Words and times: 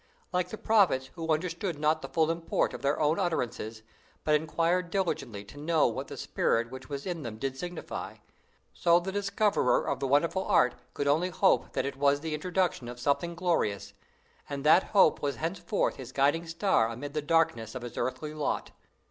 Like 0.33 0.49
the 0.49 0.57
prophets 0.57 1.11
who 1.13 1.31
understood 1.31 1.77
not 1.77 2.01
the 2.01 2.09
full 2.09 2.31
import 2.31 2.73
of 2.73 2.81
their 2.81 2.99
own 2.99 3.19
utterances, 3.19 3.83
but 4.23 4.33
inquired 4.33 4.89
diligently 4.89 5.43
to 5.45 5.59
know 5.59 5.85
what 5.85 6.07
the 6.07 6.17
spirit 6.17 6.71
which 6.71 6.89
was 6.89 7.05
in 7.05 7.21
them 7.21 7.37
did 7.37 7.55
signify, 7.55 8.15
so 8.73 8.99
the 8.99 9.11
discoverer 9.11 9.87
of 9.87 9.99
the 9.99 10.07
wonderful 10.07 10.43
art 10.43 10.73
could 10.95 11.07
only 11.07 11.29
hope 11.29 11.73
that 11.73 11.85
it 11.85 11.97
was 11.97 12.21
the 12.21 12.33
introduction 12.33 12.87
of 12.87 12.99
something 12.99 13.35
glorious; 13.35 13.93
and 14.49 14.63
that 14.63 14.85
hope 14.85 15.21
was 15.21 15.37
thenceforth 15.37 15.97
his 15.97 16.11
guiding 16.11 16.47
star 16.47 16.89
amid 16.89 17.13
the 17.13 17.21
darkness 17.21 17.75
of 17.75 17.83
his 17.83 17.95
earthly 17.95 18.33
lot. 18.33 18.71